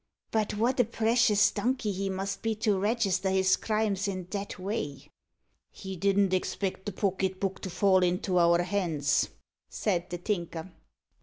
But 0.31 0.55
what 0.55 0.79
a 0.79 0.83
precious 0.83 1.51
donkey 1.51 1.91
he 1.91 2.09
must 2.09 2.41
be 2.41 2.55
to 2.55 2.75
register 2.79 3.29
his 3.29 3.55
crimes 3.55 4.09
i' 4.09 4.25
that 4.31 4.57
way." 4.57 5.11
"He 5.69 5.95
didn't 5.95 6.33
expect 6.33 6.87
the 6.87 6.91
pocket 6.91 7.39
book 7.39 7.59
to 7.61 7.69
fall 7.69 8.01
into 8.01 8.39
our 8.39 8.63
hands," 8.63 9.29
said 9.69 10.09
the 10.09 10.17
Tinker. 10.17 10.71